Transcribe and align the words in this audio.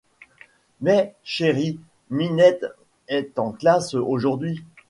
Mais, 0.79 1.13
chérie, 1.21 1.79
Ninette 2.09 2.65
est 3.07 3.37
en 3.37 3.51
classe 3.51 3.93
aujourd’hui. 3.93 4.63